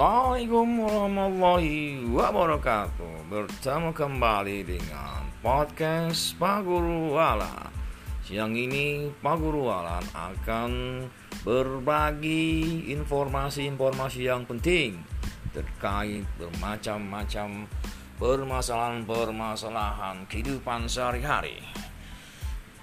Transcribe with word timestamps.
Assalamualaikum 0.00 0.80
warahmatullahi 0.80 2.08
wabarakatuh. 2.08 3.28
Bertemu 3.28 3.92
kembali 3.92 4.64
dengan 4.64 5.28
podcast 5.44 6.40
Pak 6.40 6.64
Guru 6.64 7.20
Siang 8.24 8.56
ini 8.56 9.12
Pak 9.20 9.36
Guru 9.36 9.68
akan 9.68 11.04
berbagi 11.44 12.88
informasi-informasi 12.96 14.24
yang 14.24 14.48
penting 14.48 15.04
Terkait 15.52 16.24
bermacam-macam 16.40 17.68
permasalahan-permasalahan 18.16 20.24
kehidupan 20.32 20.88
sehari-hari. 20.88 21.60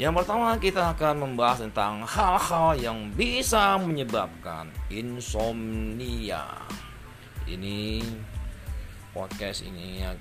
Yang 0.00 0.24
pertama 0.24 0.56
kita 0.56 0.96
akan 0.96 1.28
membahas 1.28 1.60
tentang 1.60 2.08
hal-hal 2.08 2.72
yang 2.80 3.12
bisa 3.12 3.76
menyebabkan 3.76 4.72
insomnia. 4.88 6.48
Ini 7.46 8.02
podcast 9.10 9.66
ini 9.66 10.00
ya 10.02 10.14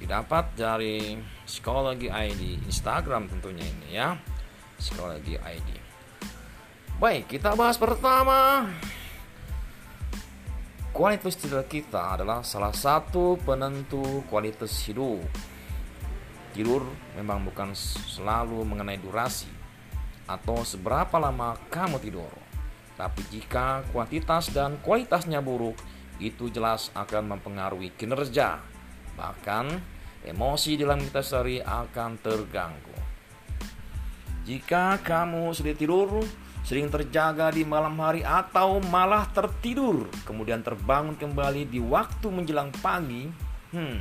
didapat 0.00 0.56
dari 0.56 1.20
Psikologi 1.44 2.08
ID 2.08 2.64
Instagram 2.66 3.28
tentunya 3.28 3.64
ini 3.64 3.88
ya. 3.94 4.16
Psikologi 4.80 5.36
ID. 5.36 5.68
Baik, 6.96 7.28
kita 7.28 7.52
bahas 7.56 7.76
pertama. 7.76 8.68
Kualitas 10.90 11.38
tidur 11.38 11.62
kita 11.64 12.18
adalah 12.18 12.42
salah 12.42 12.74
satu 12.74 13.38
penentu 13.40 14.26
kualitas 14.26 14.74
hidup 14.84 15.22
Tidur 16.50 16.82
memang 17.14 17.46
bukan 17.46 17.70
selalu 17.78 18.66
mengenai 18.66 18.98
durasi 18.98 19.46
atau 20.26 20.66
seberapa 20.66 21.14
lama 21.18 21.54
kamu 21.70 22.02
tidur. 22.02 22.30
Tapi 22.98 23.22
jika 23.30 23.86
kuantitas 23.94 24.50
dan 24.50 24.76
kualitasnya 24.82 25.38
buruk, 25.40 25.78
itu 26.20 26.52
jelas 26.52 26.92
akan 26.92 27.36
mempengaruhi 27.36 27.96
kinerja. 27.96 28.60
Bahkan 29.16 29.66
emosi 30.28 30.76
dalam 30.76 31.00
kita 31.00 31.24
sehari 31.24 31.58
akan 31.64 32.20
terganggu. 32.20 32.96
Jika 34.44 35.00
kamu 35.00 35.52
sudah 35.56 35.74
tidur, 35.76 36.20
sering 36.64 36.92
terjaga 36.92 37.52
di 37.52 37.64
malam 37.64 37.96
hari 38.00 38.20
atau 38.20 38.80
malah 38.88 39.28
tertidur, 39.32 40.08
kemudian 40.28 40.60
terbangun 40.60 41.16
kembali 41.16 41.68
di 41.68 41.80
waktu 41.80 42.28
menjelang 42.28 42.72
pagi, 42.80 43.28
hmm, 43.72 44.00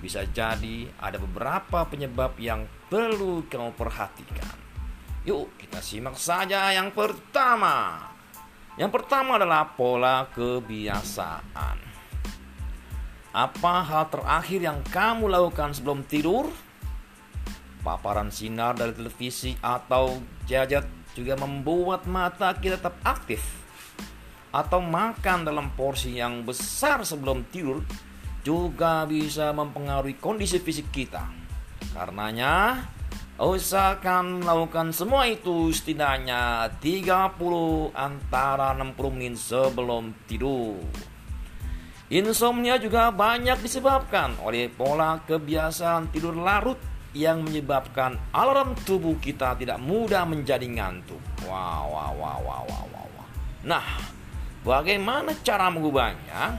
bisa 0.00 0.24
jadi 0.28 0.86
ada 1.00 1.16
beberapa 1.20 1.84
penyebab 1.88 2.36
yang 2.40 2.68
perlu 2.88 3.48
kamu 3.48 3.74
perhatikan. 3.74 4.56
Yuk, 5.26 5.58
kita 5.58 5.82
simak 5.82 6.14
saja 6.14 6.70
yang 6.70 6.94
pertama. 6.94 8.15
Yang 8.76 8.92
pertama 8.92 9.40
adalah 9.40 9.72
pola 9.72 10.28
kebiasaan. 10.36 11.76
Apa 13.32 13.74
hal 13.84 14.04
terakhir 14.12 14.60
yang 14.60 14.80
kamu 14.92 15.32
lakukan 15.32 15.72
sebelum 15.72 16.04
tidur? 16.04 16.48
Paparan 17.80 18.28
sinar 18.28 18.76
dari 18.76 18.92
televisi 18.92 19.56
atau 19.64 20.20
gadget 20.44 20.84
juga 21.16 21.40
membuat 21.40 22.04
mata 22.04 22.52
kita 22.52 22.76
tetap 22.76 23.00
aktif. 23.00 23.40
Atau 24.52 24.84
makan 24.84 25.48
dalam 25.48 25.72
porsi 25.72 26.20
yang 26.20 26.44
besar 26.44 27.00
sebelum 27.00 27.48
tidur 27.48 27.80
juga 28.44 29.08
bisa 29.08 29.56
mempengaruhi 29.56 30.20
kondisi 30.20 30.60
fisik 30.60 30.92
kita. 30.92 31.24
Karenanya, 31.96 32.84
usahakan 33.36 34.40
melakukan 34.40 34.96
semua 34.96 35.28
itu 35.28 35.68
setidaknya 35.68 36.72
30 36.80 37.92
antara 37.92 38.72
60 38.72 38.96
menit 39.12 39.36
sebelum 39.36 40.16
tidur. 40.24 40.80
Insomnia 42.08 42.80
juga 42.80 43.12
banyak 43.12 43.60
disebabkan 43.60 44.40
oleh 44.40 44.72
pola 44.72 45.20
kebiasaan 45.26 46.08
tidur 46.14 46.38
larut 46.38 46.80
yang 47.12 47.44
menyebabkan 47.44 48.16
alarm 48.32 48.72
tubuh 48.88 49.20
kita 49.20 49.52
tidak 49.60 49.76
mudah 49.84 50.24
menjadi 50.24 50.64
ngantuk. 50.64 51.20
Wow, 51.44 51.92
wow, 51.92 52.12
wow, 52.16 52.40
wow, 52.40 52.64
wow, 52.64 52.86
wow. 52.88 53.28
Nah, 53.66 53.84
bagaimana 54.64 55.36
cara 55.44 55.68
mengubahnya? 55.68 56.56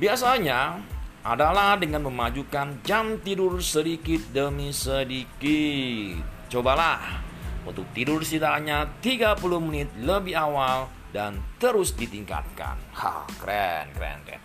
Biasanya 0.00 0.80
adalah 1.20 1.76
dengan 1.76 2.08
memajukan 2.08 2.80
jam 2.80 3.20
tidur 3.20 3.60
sedikit 3.60 4.32
demi 4.32 4.72
sedikit. 4.72 6.24
Cobalah 6.48 7.20
untuk 7.68 7.84
tidur 7.92 8.24
setidaknya 8.24 8.88
30 9.04 9.36
menit 9.60 9.88
lebih 10.00 10.32
awal 10.32 10.88
dan 11.12 11.36
terus 11.60 11.92
ditingkatkan. 11.92 12.80
Ha, 12.96 13.28
keren, 13.36 13.92
keren, 13.92 14.18
keren. 14.24 14.42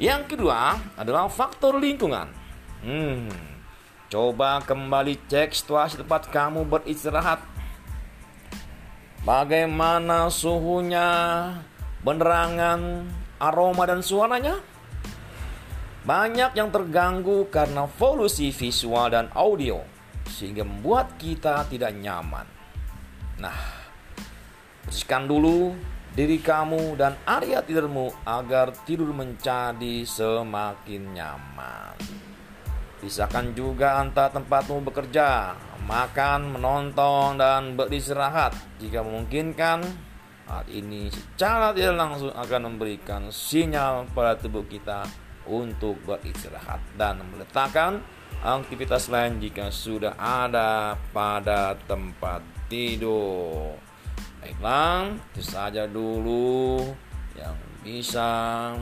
Yang 0.00 0.22
kedua 0.32 0.80
adalah 0.96 1.28
faktor 1.28 1.76
lingkungan. 1.76 2.32
Hmm, 2.80 3.28
coba 4.08 4.64
kembali 4.64 5.28
cek 5.28 5.52
situasi 5.52 6.00
tempat 6.00 6.32
kamu 6.32 6.64
beristirahat. 6.64 7.44
Bagaimana 9.20 10.32
suhunya, 10.32 11.08
penerangan, 12.00 13.04
aroma 13.36 13.84
dan 13.84 14.00
suaranya? 14.00 14.56
Banyak 16.00 16.56
yang 16.56 16.72
terganggu 16.72 17.52
karena 17.52 17.84
polusi 17.84 18.48
visual 18.56 19.12
dan 19.12 19.28
audio 19.36 19.84
sehingga 20.24 20.64
membuat 20.64 21.20
kita 21.20 21.68
tidak 21.68 21.92
nyaman. 21.92 22.48
Nah, 23.36 23.60
bersihkan 24.88 25.28
dulu 25.28 25.76
diri 26.16 26.40
kamu 26.40 26.96
dan 26.96 27.20
area 27.28 27.60
tidurmu 27.60 28.24
agar 28.24 28.72
tidur 28.88 29.12
menjadi 29.12 30.08
semakin 30.08 31.02
nyaman. 31.12 31.96
Pisahkan 33.00 33.52
juga 33.56 34.00
antara 34.00 34.28
tempatmu 34.28 34.84
bekerja, 34.92 35.56
makan, 35.84 36.56
menonton, 36.56 37.40
dan 37.40 37.76
beristirahat 37.76 38.52
jika 38.76 39.00
memungkinkan. 39.00 39.84
Hal 40.48 40.64
ini 40.68 41.08
secara 41.08 41.72
tidak 41.72 41.96
langsung 41.96 42.32
akan 42.32 42.60
memberikan 42.72 43.32
sinyal 43.32 44.04
pada 44.12 44.36
tubuh 44.36 44.66
kita 44.66 45.06
untuk 45.50 45.98
beristirahat 46.06 46.78
dan 46.94 47.18
meletakkan 47.34 47.98
aktivitas 48.40 49.10
lain 49.10 49.42
jika 49.42 49.68
sudah 49.74 50.14
ada 50.14 50.94
pada 51.10 51.74
tempat 51.90 52.40
tidur. 52.70 53.74
Baiklah, 54.40 55.12
itu 55.34 55.42
saja 55.44 55.84
dulu 55.84 56.80
yang 57.36 57.58
bisa 57.84 58.72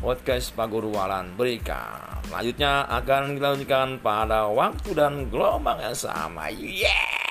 podcast 0.00 0.54
Pak 0.56 0.68
Guru 0.70 0.94
Walan 0.94 1.36
berikan. 1.36 2.22
Selanjutnya 2.24 2.88
akan 2.88 3.36
dilanjutkan 3.36 3.88
pada 4.00 4.48
waktu 4.48 4.96
dan 4.96 5.28
gelombang 5.28 5.82
yang 5.84 5.96
sama. 5.96 6.48
Yeah! 6.48 7.23